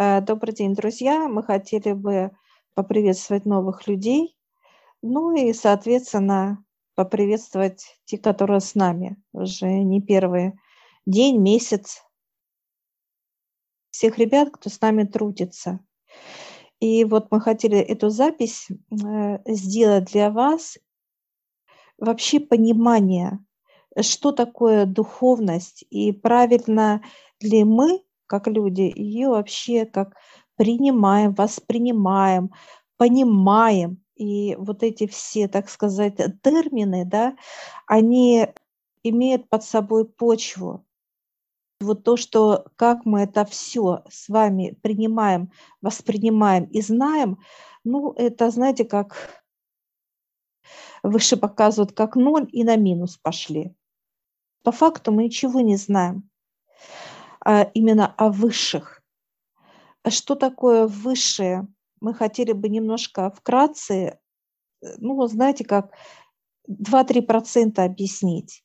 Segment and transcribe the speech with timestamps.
[0.00, 1.26] Э, добрый день, друзья.
[1.28, 2.30] Мы хотели бы
[2.74, 4.38] поприветствовать новых людей,
[5.02, 10.52] ну и, соответственно, поприветствовать те, которые с нами уже не первый
[11.04, 12.04] день, месяц.
[13.90, 15.80] Всех ребят, кто с нами трудится.
[16.78, 20.78] И вот мы хотели эту запись э, сделать для вас.
[21.98, 23.40] Вообще понимание,
[24.00, 27.02] что такое духовность и правильно
[27.40, 30.14] ли мы как люди, ее вообще как
[30.56, 32.52] принимаем, воспринимаем,
[32.96, 34.04] понимаем.
[34.14, 37.36] И вот эти все, так сказать, термины, да,
[37.86, 38.48] они
[39.02, 40.84] имеют под собой почву.
[41.80, 47.38] Вот то, что как мы это все с вами принимаем, воспринимаем и знаем,
[47.84, 49.44] ну, это, знаете, как
[51.04, 53.72] выше показывают, как ноль и на минус пошли.
[54.64, 56.28] По факту мы ничего не знаем
[57.74, 59.02] именно о высших.
[60.02, 61.66] А что такое высшее?
[62.00, 64.20] Мы хотели бы немножко вкратце,
[64.82, 65.92] э, ну, знаете, как
[66.68, 68.64] 2-3% объяснить.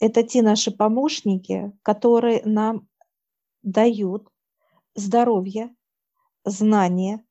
[0.00, 2.88] Это те наши помощники, которые нам
[3.62, 4.28] дают
[4.94, 5.74] здоровье,
[6.44, 7.24] знания,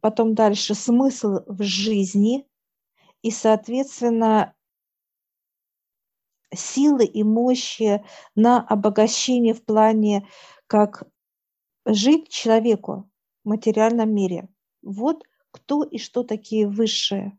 [0.00, 2.46] потом дальше смысл в жизни
[3.22, 4.54] и, соответственно,
[6.54, 10.28] силы и мощи на обогащение в плане,
[10.66, 11.04] как
[11.84, 13.10] жить человеку
[13.44, 14.48] в материальном мире.
[14.82, 17.38] Вот кто и что такие высшие.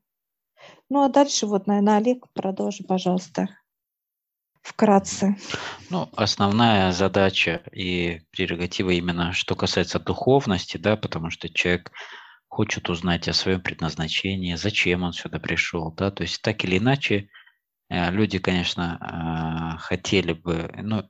[0.90, 3.48] Ну а дальше вот, наверное, Олег, продолжи, пожалуйста,
[4.62, 5.36] вкратце.
[5.90, 11.92] Ну, основная задача и прерогатива именно, что касается духовности, да, потому что человек
[12.48, 17.30] хочет узнать о своем предназначении, зачем он сюда пришел, да, то есть так или иначе
[17.90, 21.10] люди, конечно, а, хотели бы, ну,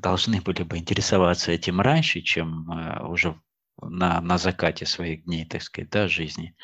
[0.00, 3.40] должны были бы интересоваться этим раньше, чем э, уже
[3.80, 6.54] на, на закате своих дней, так сказать, да, жизни.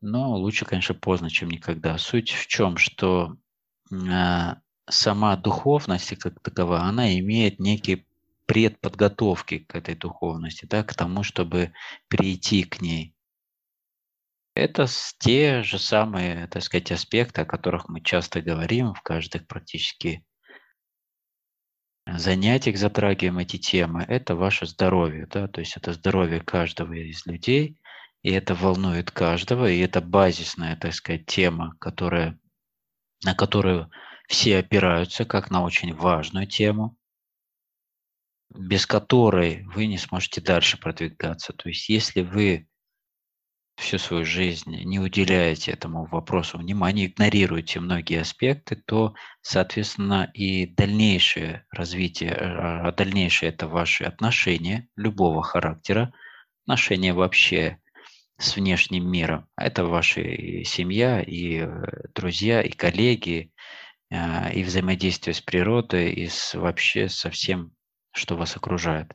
[0.00, 1.98] Но лучше, конечно, поздно, чем никогда.
[1.98, 3.36] Суть в чем, что
[4.88, 8.04] сама духовность как таковая, она имеет некие
[8.46, 11.72] предподготовки к этой духовности, да, к тому, чтобы
[12.08, 13.14] перейти к ней.
[14.54, 14.86] Это
[15.18, 20.24] те же самые, так сказать, аспекты, о которых мы часто говорим в каждых практически
[22.06, 24.04] занятиях затрагиваем эти темы.
[24.06, 27.78] Это ваше здоровье, да, то есть это здоровье каждого из людей,
[28.22, 32.38] и это волнует каждого, и это базисная, так сказать, тема, которая,
[33.24, 33.90] на которую
[34.28, 36.96] все опираются как на очень важную тему,
[38.50, 41.54] без которой вы не сможете дальше продвигаться.
[41.54, 42.68] То есть если вы
[43.82, 51.66] всю свою жизнь не уделяете этому вопросу внимания, игнорируете многие аспекты, то, соответственно, и дальнейшее
[51.70, 56.12] развитие, а, а дальнейшее это ваши отношения любого характера,
[56.64, 57.78] отношения вообще
[58.38, 59.46] с внешним миром.
[59.56, 60.22] Это ваша
[60.64, 61.68] семья, и э,
[62.14, 63.52] друзья, и коллеги,
[64.10, 67.72] а, и взаимодействие с природой, и с, вообще со всем,
[68.12, 69.12] что вас окружает.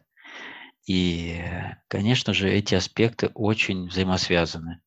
[0.87, 1.43] И,
[1.89, 4.79] конечно же, эти аспекты очень взаимосвязаны.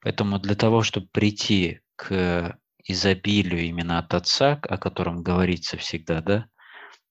[0.00, 6.46] Поэтому для того, чтобы прийти к изобилию именно от Отца, о котором говорится всегда, да,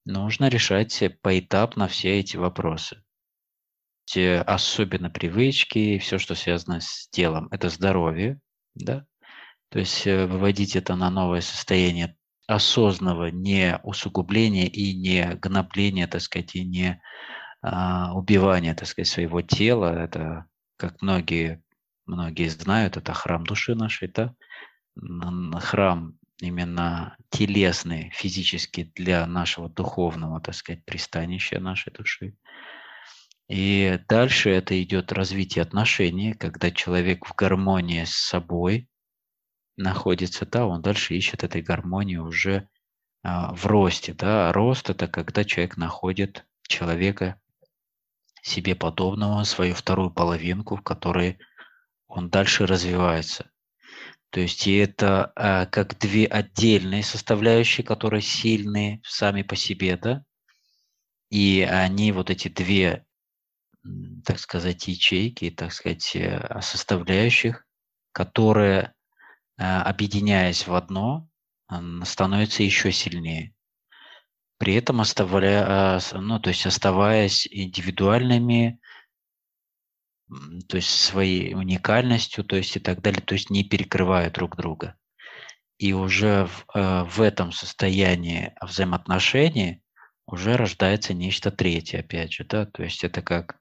[0.05, 3.03] нужно решать поэтапно все эти вопросы.
[4.05, 8.39] Те особенно привычки, все, что связано с телом, это здоровье,
[8.73, 9.05] да,
[9.69, 12.17] то есть э, выводить это на новое состояние
[12.47, 16.99] осознанного не усугубления и не гнобления, так сказать, и не
[17.61, 20.03] убивание, так сказать, своего тела.
[20.03, 20.45] Это,
[20.77, 21.61] как многие,
[22.05, 24.33] многие знают, это храм души нашей, да?
[25.59, 32.35] Храм именно телесный, физический для нашего духовного, так сказать, пристанища нашей души.
[33.49, 38.87] И дальше это идет развитие отношений, когда человек в гармонии с собой
[39.75, 42.69] находится, да, он дальше ищет этой гармонии уже
[43.23, 44.51] а, в росте, да.
[44.53, 47.39] Рост– это когда человек находит человека
[48.41, 51.39] себе подобного, свою вторую половинку, в которой
[52.07, 53.49] он дальше развивается.
[54.31, 60.23] То есть и это э, как две отдельные составляющие, которые сильные сами по себе, да,
[61.29, 63.05] и они вот эти две,
[64.25, 67.65] так сказать, ячейки, так сказать, э, составляющих,
[68.11, 68.93] которые,
[69.57, 71.27] э, объединяясь в одно,
[72.03, 73.53] становятся еще сильнее
[74.59, 78.79] при этом оставляя, а, ну, то есть оставаясь индивидуальными,
[80.67, 84.95] то есть своей уникальностью, то есть и так далее, то есть не перекрывая друг друга.
[85.77, 89.81] И уже в, а, в этом состоянии взаимоотношений
[90.27, 93.59] уже рождается нечто третье, опять же, да, то есть это как,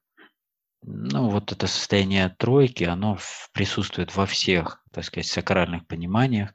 [0.83, 3.19] ну, вот это состояние тройки, оно
[3.53, 6.53] присутствует во всех, так сказать, сакральных пониманиях.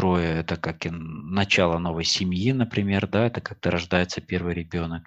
[0.00, 5.06] Трое– это как начало новой семьи, например, да, это когда рождается первый ребенок,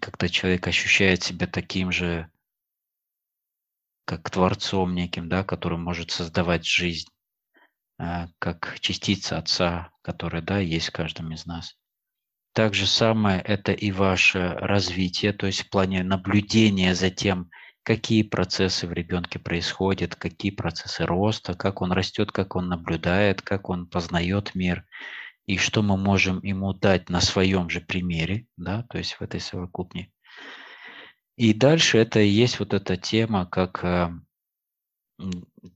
[0.00, 2.28] когда человек ощущает себя таким же,
[4.04, 7.06] как творцом неким, да, который может создавать жизнь,
[7.96, 11.76] а, как частица Отца, которая, да, есть в каждом из нас.
[12.52, 17.48] Так же самое это и ваше развитие, то есть в плане наблюдения за тем,
[17.84, 23.68] какие процессы в ребенке происходят, какие процессы роста, как он растет, как он наблюдает, как
[23.68, 24.84] он познает мир,
[25.46, 29.40] и что мы можем ему дать на своем же примере, да, то есть в этой
[29.40, 30.10] совокупне.
[31.36, 34.10] И дальше это и есть вот эта тема, как э,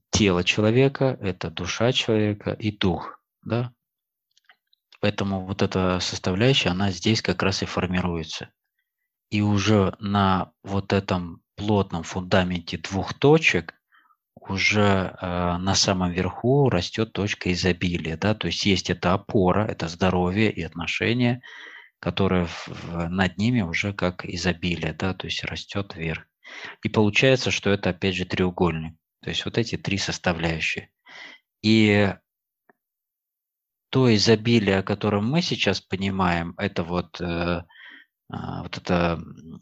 [0.09, 3.73] тело человека, это душа человека и дух, да,
[4.99, 8.49] Поэтому вот эта составляющая, она здесь как раз и формируется.
[9.29, 13.75] И уже на вот этом плотном фундаменте двух точек
[14.39, 18.17] уже э, на самом верху растет точка изобилия.
[18.17, 18.33] Да?
[18.33, 21.41] То есть есть эта опора, это здоровье и отношения,
[21.99, 25.13] которые в, над ними уже как изобилие, да?
[25.13, 26.25] то есть растет вверх.
[26.83, 28.95] И получается, что это опять же треугольник.
[29.21, 30.89] То есть вот эти три составляющие.
[31.61, 32.13] И
[33.89, 37.63] то изобилие, о котором мы сейчас понимаем, это вот, э,
[38.29, 39.19] вот это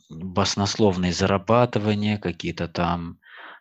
[0.09, 3.19] баснословные зарабатывания, какие-то там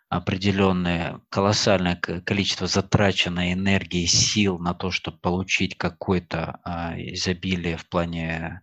[0.08, 8.60] определенное колоссальное количество затраченной энергии, сил на то, чтобы получить какое-то а, изобилие в плане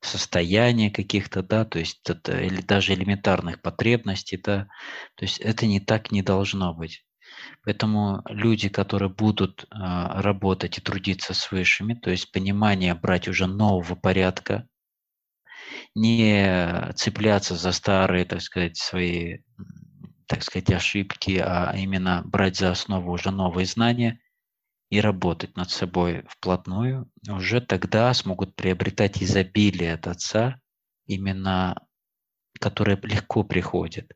[0.00, 4.68] состояния каких-то, да, то есть это, или даже элементарных потребностей, да,
[5.16, 7.04] то есть это не так не должно быть.
[7.64, 13.46] Поэтому люди, которые будут а, работать и трудиться с высшими, то есть понимание брать уже
[13.46, 14.68] нового порядка,
[15.94, 19.38] не цепляться за старые, так сказать, свои,
[20.26, 24.20] так сказать, ошибки, а именно брать за основу уже новые знания
[24.90, 30.60] и работать над собой вплотную, уже тогда смогут приобретать изобилие от Отца,
[31.06, 31.80] именно
[32.60, 34.12] которое легко приходит.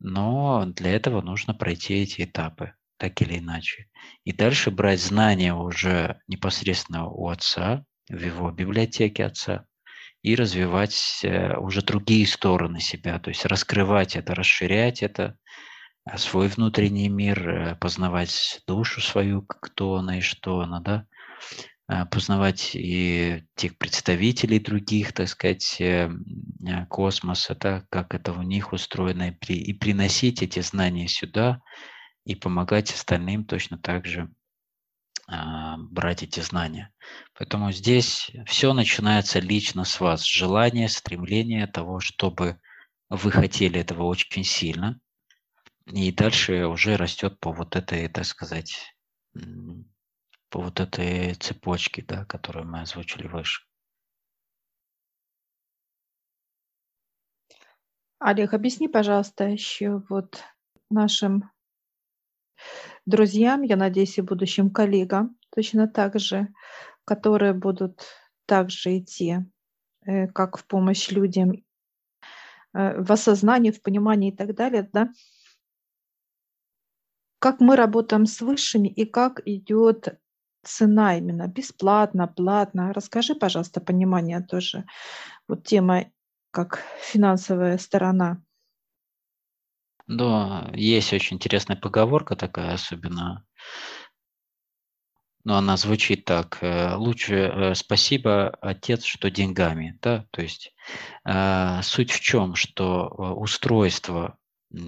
[0.00, 3.88] Но для этого нужно пройти эти этапы, так или иначе.
[4.24, 9.66] И дальше брать знания уже непосредственно у отца, в его библиотеке отца,
[10.22, 15.36] и развивать э, уже другие стороны себя, то есть раскрывать это, расширять это,
[16.08, 21.06] э, свой внутренний мир, э, познавать душу свою, кто она и что она, да,
[22.10, 25.82] познавать и тех представителей других, так сказать,
[26.88, 31.60] космоса, да, как это у них устроено, и, при, и приносить эти знания сюда
[32.24, 34.30] и помогать остальным точно так же
[35.26, 36.92] брать эти знания.
[37.34, 40.24] Поэтому здесь все начинается лично с вас.
[40.24, 42.60] Желание, стремление того, чтобы
[43.08, 45.00] вы хотели этого очень сильно.
[45.86, 48.94] И дальше уже растет по вот этой, так сказать,
[50.48, 53.64] по вот этой цепочке, да, которую мы озвучили выше.
[58.18, 60.44] Олег, объясни, пожалуйста, еще вот
[60.90, 61.50] нашим
[63.06, 66.48] друзьям, я надеюсь, и будущим коллегам, точно так же,
[67.04, 68.04] которые будут
[68.46, 69.38] также идти
[70.04, 71.52] э, как в помощь людям
[72.74, 75.10] э, в осознании, в понимании и так далее, да,
[77.38, 80.20] как мы работаем с высшими и как идет
[80.62, 82.92] цена именно бесплатно, платно.
[82.92, 84.84] Расскажи, пожалуйста, понимание тоже.
[85.48, 86.04] Вот тема
[86.52, 88.40] как финансовая сторона.
[90.12, 93.46] Да, есть очень интересная поговорка такая, особенно,
[95.44, 96.58] но она звучит так.
[96.60, 99.98] Э, лучше э, спасибо, отец, что деньгами.
[100.02, 100.26] Да?
[100.30, 100.74] То есть
[101.24, 104.38] э, суть в чем, что устройство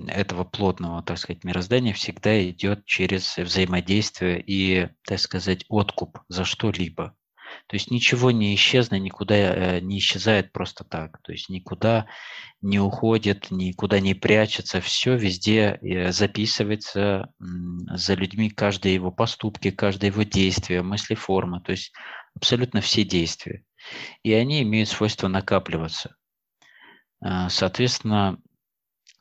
[0.09, 7.15] этого плотного, так сказать, мироздания всегда идет через взаимодействие и, так сказать, откуп за что-либо.
[7.67, 11.21] То есть ничего не исчезнет, никуда э, не исчезает просто так.
[11.23, 12.07] То есть никуда
[12.61, 14.81] не уходит, никуда не прячется.
[14.81, 21.61] Все везде э, записывается за людьми, каждое его поступки, каждое его действие, мысли, форма.
[21.61, 21.93] То есть
[22.35, 23.65] абсолютно все действия.
[24.23, 26.17] И они имеют свойство накапливаться.
[27.21, 28.39] А, соответственно,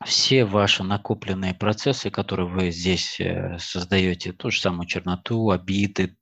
[0.05, 6.17] все ваши накопленные процессы, которые вы здесь э, создаете, ту же самую черноту, обиды,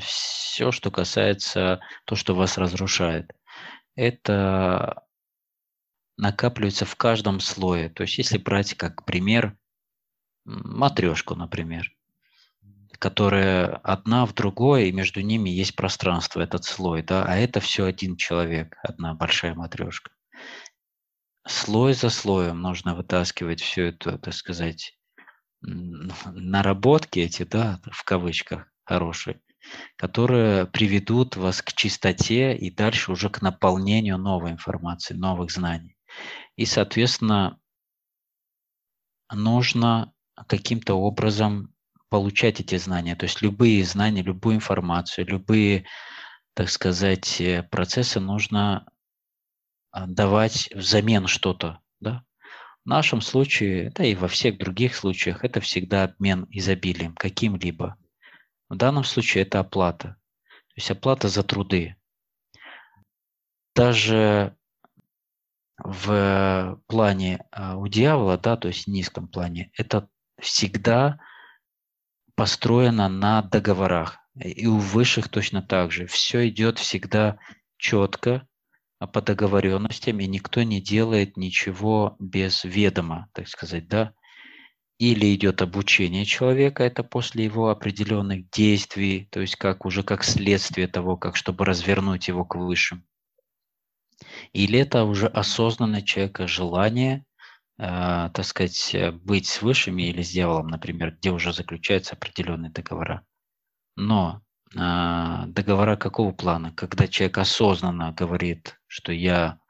[0.00, 3.32] все, что касается то, что вас разрушает,
[3.94, 5.02] это
[6.16, 7.88] накапливается в каждом слое.
[7.88, 9.56] То есть если брать как пример
[10.44, 11.92] матрешку, например,
[12.98, 17.84] которые одна в другой, и между ними есть пространство, этот слой, да, а это все
[17.84, 20.10] один человек, одна большая матрешка.
[21.48, 24.98] Слой за слоем нужно вытаскивать все это, так сказать,
[25.62, 29.40] наработки эти, да, в кавычках, хорошие,
[29.96, 35.96] которые приведут вас к чистоте и дальше уже к наполнению новой информации, новых знаний.
[36.56, 37.58] И, соответственно,
[39.32, 40.12] нужно
[40.48, 41.74] каким-то образом
[42.10, 43.16] получать эти знания.
[43.16, 45.86] То есть любые знания, любую информацию, любые,
[46.52, 48.86] так сказать, э, процессы нужно
[50.06, 51.80] давать взамен что-то.
[52.00, 52.24] Да?
[52.84, 57.96] В нашем случае, да и во всех других случаях, это всегда обмен изобилием каким-либо.
[58.68, 60.16] В данном случае это оплата.
[60.48, 61.96] То есть оплата за труды.
[63.74, 64.56] Даже
[65.78, 70.08] в плане а, у дьявола, да, то есть в низком плане, это
[70.40, 71.20] всегда
[72.34, 74.18] построено на договорах.
[74.34, 76.06] И у высших точно так же.
[76.06, 77.38] Все идет всегда
[77.76, 78.47] четко, а
[79.06, 84.12] по договоренностям, и никто не делает ничего без ведома, так сказать, да.
[84.98, 90.88] Или идет обучение человека, это после его определенных действий, то есть как уже как следствие
[90.88, 93.04] того, как чтобы развернуть его к высшим.
[94.52, 97.24] Или это уже осознанное человека желание,
[97.78, 103.24] э, так сказать, быть с высшими или с дьяволом, например, где уже заключаются определенные договора.
[103.94, 104.42] Но
[104.74, 106.72] э, договора какого плана?
[106.72, 109.60] Когда человек осознанно говорит, что я,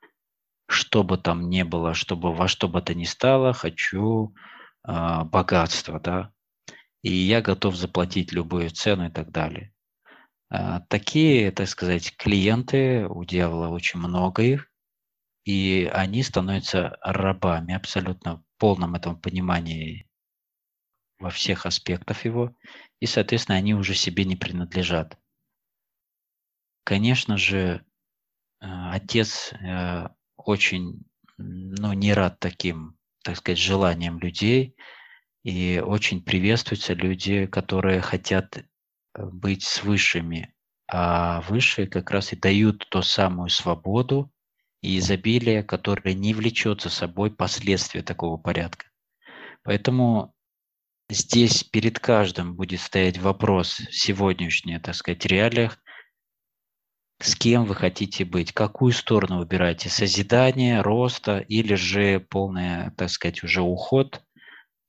[0.67, 4.35] что бы там ни было, чтобы во что бы то ни стало, хочу
[4.87, 6.33] э, богатства, да,
[7.03, 9.73] и я готов заплатить любую цену и так далее.
[10.51, 14.71] А, такие, так сказать, клиенты, у дьявола очень много их,
[15.45, 20.09] и они становятся рабами абсолютно в полном этом понимании
[21.19, 22.55] во всех аспектах его,
[23.01, 25.19] и, соответственно, они уже себе не принадлежат.
[26.85, 27.85] Конечно же,
[28.61, 31.03] отец э, очень
[31.37, 34.77] ну, не рад таким, так сказать, желаниям людей,
[35.45, 38.65] и очень приветствуются люди, которые хотят
[39.15, 40.55] быть с высшими,
[40.91, 44.33] а высшие как раз и дают ту самую свободу
[44.83, 48.87] и изобилие, которое не влечет за собой последствия такого порядка.
[49.63, 50.35] Поэтому
[51.09, 55.79] здесь перед каждым будет стоять вопрос сегодняшний, так сказать, реалиях,
[57.21, 63.43] с кем вы хотите быть, какую сторону выбираете, созидание, роста или же полный, так сказать,
[63.43, 64.23] уже уход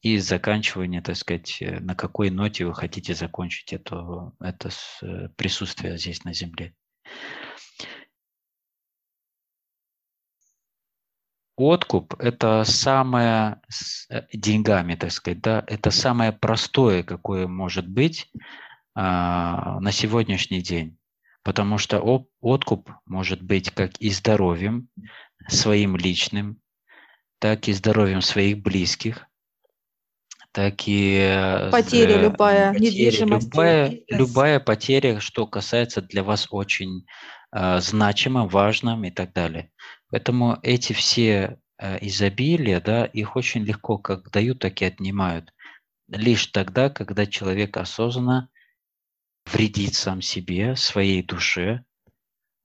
[0.02, 4.70] и заканчивание, так сказать, э, на какой ноте вы хотите закончить это, это
[5.36, 6.74] присутствие здесь на Земле.
[11.58, 13.62] Откуп– это самое,
[14.10, 18.32] э, деньгами, так сказать, да, это самое простое, какое может быть
[18.96, 20.99] а, на сегодняшний день.
[21.44, 22.00] Потому что
[22.42, 24.90] откуп может быть как и здоровьем
[25.48, 26.60] своим личным,
[27.40, 29.30] так и здоровьем своих близких,
[30.52, 33.48] так и э, потеря любая, потеря, недвижимость.
[33.48, 37.06] Любая, любая потеря, что касается для вас очень
[37.52, 39.72] э, значимым, важным и так далее.
[40.10, 45.54] Поэтому эти все э, изобилия, да, их очень легко как дают, так и отнимают.
[46.08, 48.50] Лишь тогда, когда человек осознанно
[49.52, 51.84] вредит сам себе, своей душе,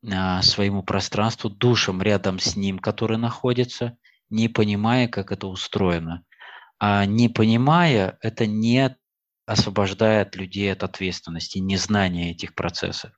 [0.03, 3.97] э, своему пространству, душам рядом с ним, которые находятся,
[4.31, 6.25] не понимая, как это устроено.
[6.79, 8.97] А не понимая, это не
[9.47, 13.13] освобождает людей от ответственности, незнания этих процессов.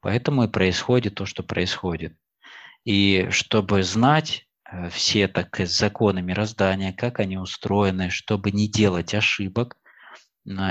[0.00, 2.16] Поэтому и происходит то, что происходит.
[2.84, 9.76] И чтобы знать э, все так законы мироздания, как они устроены, чтобы не делать ошибок,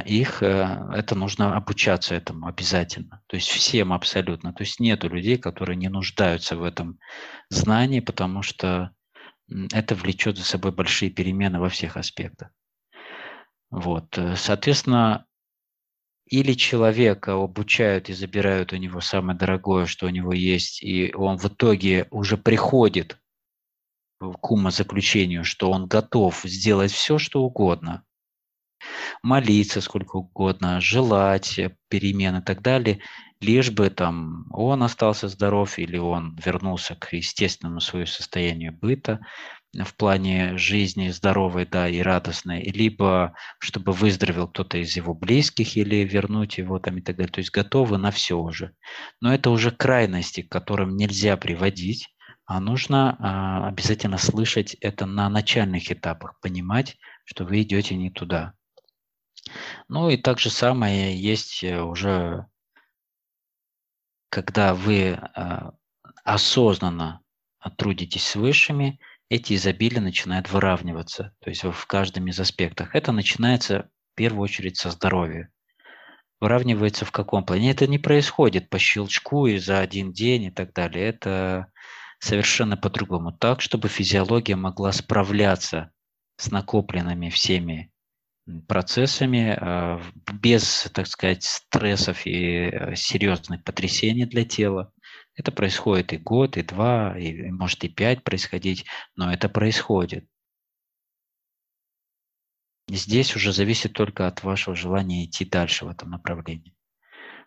[0.05, 3.21] их, э, это нужно обучаться этому обязательно.
[3.27, 4.53] То есть всем абсолютно.
[4.53, 6.99] То есть нету людей, которые не нуждаются в этом
[7.49, 8.91] знании, потому что
[9.73, 12.49] это влечет за собой большие перемены во всех аспектах.
[13.69, 14.17] Вот.
[14.17, 15.25] Э, соответственно,
[16.25, 21.37] или человека обучают и забирают у него самое дорогое, что у него есть, и он
[21.37, 23.17] в итоге уже приходит
[24.19, 28.03] к умозаключению, что он готов сделать все, что угодно,
[29.21, 32.99] молиться сколько угодно, желать перемен и так далее,
[33.39, 39.19] лишь бы там он остался здоров или он вернулся к естественному своему состоянию быта
[39.73, 45.97] в плане жизни здоровой, да, и радостной, либо чтобы выздоровел кто-то из его близких или
[45.97, 47.31] вернуть его там и так далее.
[47.31, 48.73] То есть готовы на все уже.
[49.21, 52.07] Но это уже крайности, к которым нельзя приводить,
[52.45, 58.53] а нужно а, обязательно слышать это на начальных этапах, понимать, что вы идете не туда.
[59.87, 62.47] Ну и так же самое есть э, уже,
[64.29, 65.73] когда вы а,
[66.23, 67.21] осознанно
[67.77, 72.89] трудитесь с высшими, эти изобилия начинают выравниваться, то есть в каждом из аспектов.
[72.93, 75.51] Это начинается в первую очередь со здоровья.
[76.39, 77.71] Выравнивается в каком плане?
[77.71, 81.07] Это не происходит по щелчку и за один день и так далее.
[81.07, 81.71] Это
[82.19, 83.31] совершенно по-другому.
[83.31, 85.91] Так, чтобы физиология могла справляться
[86.37, 87.91] с накопленными всеми
[88.67, 90.01] процессами а,
[90.31, 94.93] без, так сказать, стрессов и э, серьезных потрясений для тела.
[95.35, 98.85] Это происходит и год, и два, и может и пять происходить,
[99.15, 100.27] но это происходит.
[102.89, 106.73] Здесь уже зависит только от вашего желания идти дальше в этом направлении.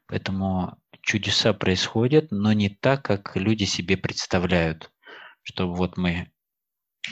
[0.07, 4.93] Поэтому чудеса происходят, но не так, как люди себе представляют,
[5.43, 6.31] что вот мы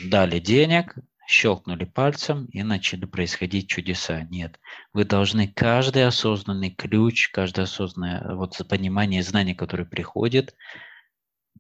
[0.05, 0.95] дали денег,
[1.29, 4.23] щелкнули пальцем и начали происходить чудеса.
[4.31, 4.59] Нет,
[4.95, 10.55] вы должны каждый осознанный ключ, каждое осознанное вот понимание, знание, которое приходит,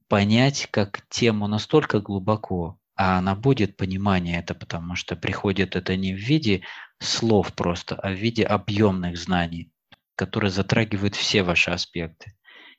[0.08, 6.14] понять как тему настолько глубоко, а она будет понимание это, потому что приходит это не
[6.14, 6.62] в виде
[6.98, 9.70] слов просто, а в виде объемных знаний,
[10.16, 12.32] которые затрагивают все ваши аспекты.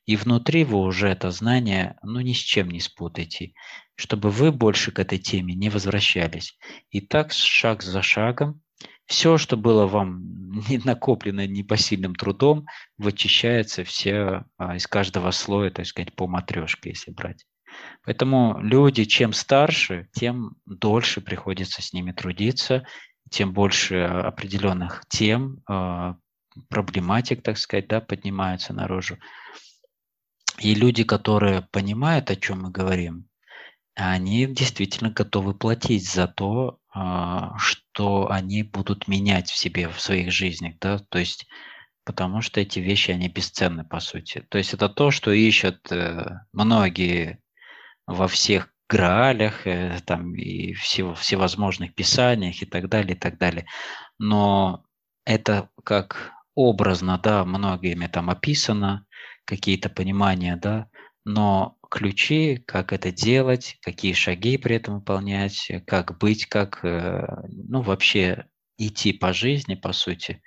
[0.09, 3.53] И внутри вы уже это знание, ну, ни с чем не спутаете,
[3.93, 6.57] чтобы вы больше к этой теме не возвращались.
[6.89, 8.59] И так, шаг за шагом,
[9.05, 10.23] все, что было вам
[10.67, 12.65] не накоплено непосильным трудом,
[12.97, 17.45] вычищается все а, из каждого слоя, так сказать, по матрешке, если брать.
[18.03, 22.83] Поэтому люди, чем старше, тем дольше приходится с ними трудиться,
[23.29, 26.15] тем больше определенных тем, а,
[26.67, 29.19] проблематик, так сказать, да, поднимаются наружу.
[30.59, 33.27] И люди, которые понимают, о чем мы говорим,
[33.95, 40.31] они действительно готовы платить за то, а, что они будут менять в себе, в своих
[40.31, 41.47] жизнях, да, то есть
[42.09, 44.43] потому что эти вещи, они бесценны, по сути.
[44.49, 47.39] То есть это то, что ищут э, многие
[48.07, 53.67] во всех граалях, э, там, и всего, всевозможных писаниях и так далее, и так далее.
[54.17, 54.83] Но
[55.23, 59.05] это как образно, да, многими там описано,
[59.49, 60.87] какие-то понимания, да,
[61.25, 67.81] но ключи, как это делать, какие шаги при этом выполнять, как быть, как, э, ну,
[67.81, 68.45] вообще
[68.77, 70.43] идти по жизни, по сути,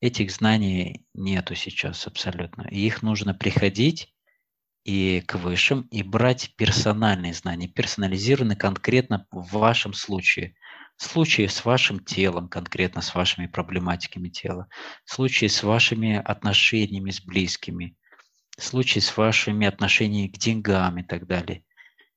[0.00, 2.66] этих знаний нету сейчас абсолютно.
[2.70, 4.14] И их нужно приходить
[4.84, 10.54] и к высшим, и брать персональные знания, персонализированные конкретно в вашем случае.
[10.96, 14.68] Случае с вашим телом, конкретно с вашими проблематиками тела,
[15.04, 17.96] случае с вашими отношениями с близкими,
[18.58, 21.64] случай с вашими отношениями к деньгам и так далее.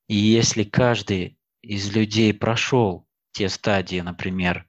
[0.08, 4.66] И если каждый из людей прошел те стадии, например,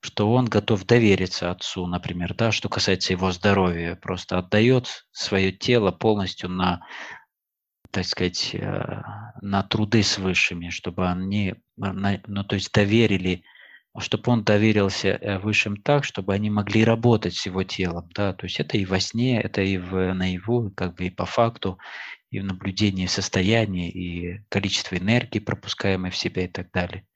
[0.00, 5.92] что он готов довериться отцу, например, да, что касается его здоровья, просто отдает свое тело
[5.92, 6.84] полностью на,
[7.90, 9.02] так сказать, э,
[9.40, 13.44] на труды с высшими, чтобы они, ну, то есть доверили
[13.98, 18.08] чтобы он доверился э, высшим так, чтобы они могли работать с его телом.
[18.14, 18.32] Да?
[18.32, 21.78] То есть это и во сне, это и в наяву, как бы и по факту,
[22.30, 27.06] и в наблюдении состояния, и количество энергии, пропускаемой в себя и так далее.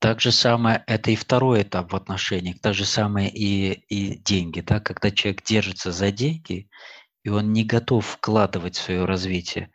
[0.00, 4.60] Так же самое, это и второй этап в отношениях, так же самое и, и деньги.
[4.60, 4.80] Да?
[4.80, 6.68] Когда человек держится за деньги,
[7.24, 9.70] и он не готов вкладывать в свое развитие,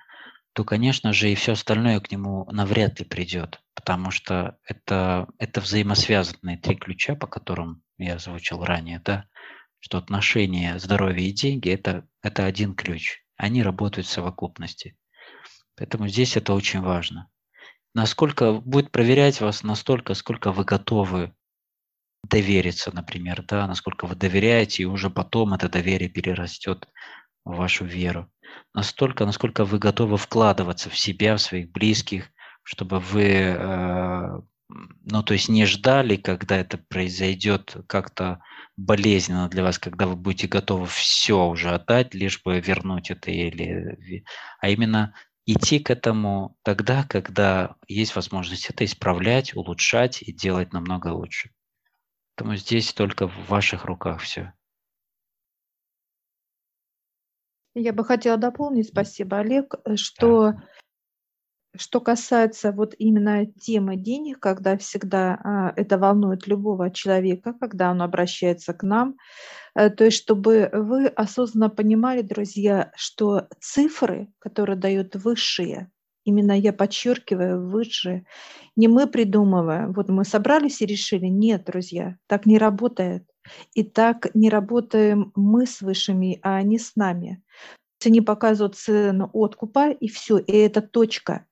[0.53, 5.59] то, конечно же, и все остальное к нему навряд ли придет, потому что это, это
[5.59, 9.25] взаимосвязанные три ключа, по которым я озвучил ранее, да,
[9.79, 13.19] что отношения, здоровье и деньги это,– это один ключ.
[13.35, 14.97] Они работают в совокупности.
[15.75, 17.29] Поэтому здесь это очень важно.
[17.93, 21.35] Насколько будет проверять вас настолько, сколько вы готовы
[22.23, 26.87] довериться, например, да, насколько вы доверяете, и уже потом это доверие перерастет
[27.43, 28.31] в вашу веру
[28.73, 32.31] настолько, насколько вы готовы вкладываться в себя, в своих близких,
[32.63, 38.41] чтобы вы, э, ну, то есть не ждали, когда это произойдет как-то
[38.77, 44.25] болезненно для вас, когда вы будете готовы все уже отдать, лишь бы вернуть это, или,
[44.59, 45.13] а именно
[45.45, 51.51] идти к этому тогда, когда есть возможность это исправлять, улучшать и делать намного лучше.
[52.35, 54.53] Поэтому здесь только в ваших руках все.
[57.75, 60.53] Я бы хотела дополнить, спасибо, Олег, э, что
[61.75, 68.01] что касается вот именно темы денег, когда всегда а, это волнует любого человека, когда он
[68.01, 69.15] обращается к нам,
[69.75, 75.89] э, то есть чтобы вы осознанно понимали, друзья, что цифры, которые дают высшие,
[76.23, 78.25] именно я подчеркиваю, высшее.
[78.75, 81.25] Не мы придумываем, вот мы собрались и решили.
[81.25, 83.23] Нет, друзья, так не работает.
[83.73, 87.43] И так не работаем мы с высшими, а они с нами.
[88.05, 91.45] Они показывают цену откупа, и все, и это точка.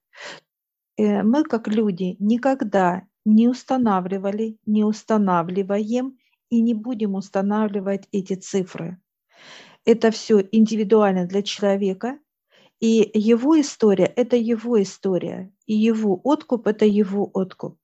[0.97, 6.17] Э, мы, как люди, никогда не устанавливали, не устанавливаем
[6.49, 8.99] и не будем устанавливать эти цифры.
[9.86, 12.19] Это все индивидуально для человека,
[12.79, 17.77] и его история– это его история, и его откуп– это его откуп.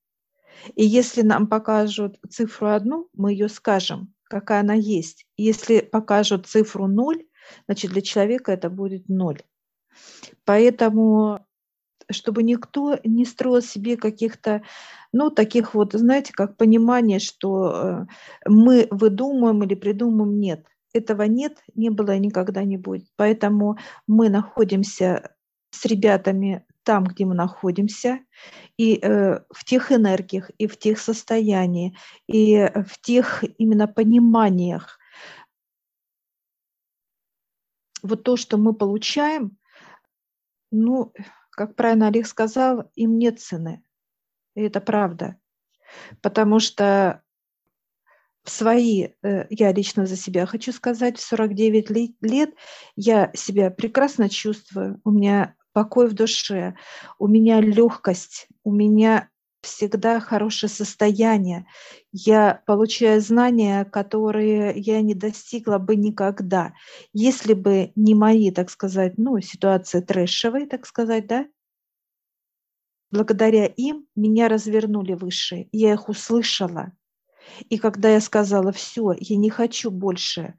[0.76, 5.28] И если нам покажут цифру одну, мы ее скажем, какая она есть.
[5.38, 7.26] Если покажут цифру ноль,
[7.66, 9.42] значит для человека это будет ноль.
[10.46, 11.47] Поэтому
[12.10, 14.64] чтобы никто не строил себе каких-то,
[15.12, 18.06] ну, таких вот, знаете, как понимание, что э,
[18.46, 20.66] мы выдумываем или придумываем, нет.
[20.94, 23.08] Этого нет, не было и никогда не будет.
[23.16, 25.36] Поэтому мы находимся
[25.72, 28.22] с ребятами там, где мы находимся,
[28.78, 31.94] и э, в тех энергиях, и в тех состояниях,
[32.28, 34.98] и в тех именно пониманиях.
[38.02, 39.58] Вот то, что мы получаем,
[40.72, 41.12] ну,
[41.58, 43.82] как правильно Олег сказал, им нет цены.
[44.54, 45.38] И это правда.
[46.22, 47.24] Потому что
[48.44, 51.90] в свои, э, я лично за себя хочу сказать, в 49
[52.22, 52.52] лет
[52.96, 56.76] я себя прекрасно чувствую, у меня покой в душе,
[57.18, 59.28] у меня легкость, у меня
[59.62, 61.66] всегда хорошее состояние.
[62.12, 66.74] Я получаю знания, которые я не достигла бы никогда,
[67.14, 71.48] если бы не мои, так сказать, ну, ситуации трэшевые, так сказать, да,
[73.12, 76.94] благодаря им меня развернули выше, я их услышала.
[77.70, 80.56] И когда я сказала, все, я не хочу больше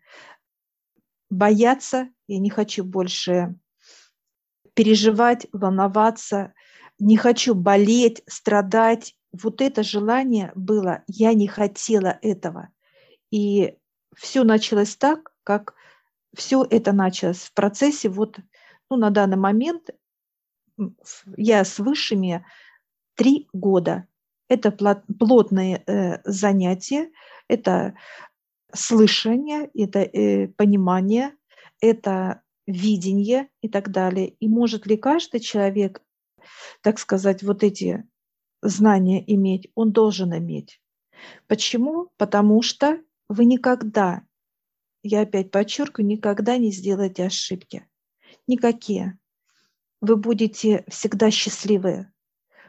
[1.31, 3.55] бояться, я не хочу больше
[4.75, 6.55] переживать, волноваться,
[6.99, 9.15] не хочу болеть, страдать.
[9.33, 12.71] Вот это желание было, я не хотела этого.
[13.31, 13.77] И
[14.17, 15.75] все началось так, как
[16.35, 18.09] все это началось в процессе.
[18.09, 18.39] Вот
[18.91, 19.91] ну, на данный момент
[21.37, 22.45] я с высшими
[23.15, 24.07] три года.
[24.49, 27.11] Это плотные э, занятия,
[27.49, 27.95] это
[28.73, 31.35] слышание, это э, понимание,
[31.81, 34.29] это видение и так далее.
[34.29, 36.03] И может ли каждый человек,
[36.83, 38.05] так сказать, вот эти
[38.63, 39.71] знания иметь?
[39.75, 40.81] Он должен иметь.
[41.47, 42.11] Почему?
[42.17, 44.23] Потому что вы никогда,
[45.03, 47.87] я опять подчеркиваю, никогда не сделаете ошибки.
[48.47, 49.19] Никакие.
[50.01, 52.11] Вы будете всегда счастливы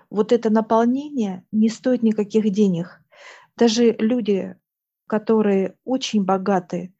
[0.09, 3.01] вот это наполнение не стоит никаких денег.
[3.55, 4.55] Даже люди,
[5.07, 6.93] которые очень богаты,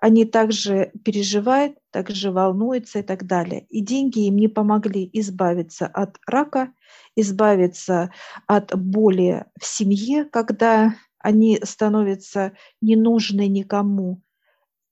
[0.00, 3.66] они также переживают, также волнуются и так далее.
[3.68, 6.72] И деньги им не помогли избавиться от рака,
[7.14, 8.10] избавиться
[8.46, 14.22] от боли в семье, когда они становятся не нужны никому,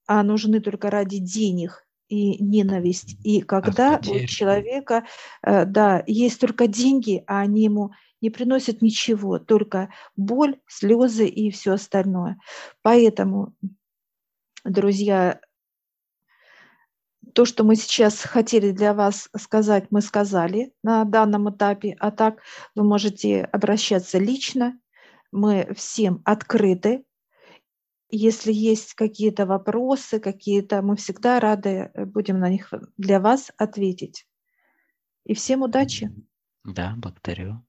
[0.07, 3.17] а нужны только ради денег и ненависть.
[3.23, 5.05] И когда у человека,
[5.41, 11.49] э, да, есть только деньги, а они ему не приносят ничего, только боль, слезы и
[11.49, 12.37] все остальное.
[12.81, 13.53] Поэтому,
[14.63, 15.39] друзья,
[17.33, 22.41] то, что мы сейчас хотели для вас сказать, мы сказали на данном этапе, а так
[22.75, 24.79] вы можете обращаться лично,
[25.31, 27.05] мы всем открыты,
[28.11, 34.27] если есть какие-то вопросы, какие-то, мы всегда рады э, будем на них для вас ответить.
[35.25, 36.11] И всем удачи.
[36.65, 37.63] Да, благодарю.